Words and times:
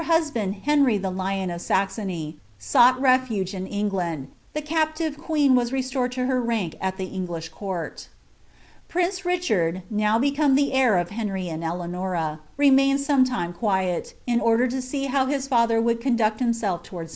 iband 0.03 0.63
Henry 0.63 0.97
the 0.97 1.11
Lion 1.11 1.51
of 1.51 1.61
Suxuiiy, 1.61 2.33
sought 2.57 2.99
rpfuge 2.99 3.53
in 3.53 3.67
Ei^ud, 3.67 4.25
tlie 4.55 4.65
captive 4.65 5.15
queen 5.15 5.53
was 5.53 5.71
restored 5.71 6.11
to 6.13 6.25
her 6.25 6.41
r^nk 6.41 6.73
al 6.81 6.93
the 6.97 7.05
English 7.05 7.51
Bce 7.51 8.09
Richard, 9.23 9.83
now 9.91 10.17
become 10.17 10.55
the 10.55 10.73
heir 10.73 10.97
of 10.97 11.11
Henry 11.11 11.47
and 11.49 11.61
Eleanors, 11.63 12.39
remained 12.57 13.07
«quiet, 13.59 14.15
in 14.25 14.39
order 14.41 14.67
to 14.67 14.81
see 14.81 15.03
how 15.05 15.27
his 15.27 15.47
talher 15.47 15.79
would 15.83 16.01
condnct 16.01 16.39
himself 16.39 16.91
urn. 16.91 17.07